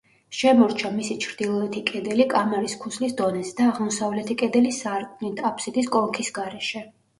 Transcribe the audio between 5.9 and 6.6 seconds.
კონქის